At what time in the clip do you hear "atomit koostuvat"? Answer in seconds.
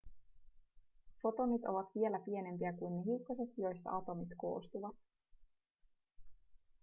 3.97-4.95